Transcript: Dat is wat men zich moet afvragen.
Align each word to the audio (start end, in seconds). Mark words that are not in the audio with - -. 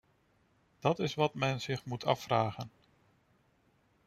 Dat 0.79 0.99
is 0.99 1.13
wat 1.13 1.33
men 1.33 1.61
zich 1.61 1.85
moet 1.85 2.05
afvragen. 2.05 2.71